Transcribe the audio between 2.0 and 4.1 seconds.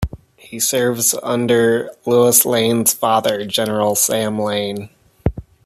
Lois Lane's father, General